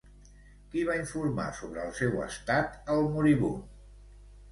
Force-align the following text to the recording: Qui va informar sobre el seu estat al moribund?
Qui 0.69 0.85
va 0.85 0.95
informar 0.99 1.45
sobre 1.57 1.83
el 1.89 1.93
seu 1.99 2.15
estat 2.29 2.79
al 2.95 3.05
moribund? 3.17 3.77